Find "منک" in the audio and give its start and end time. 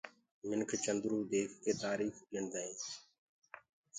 0.49-0.69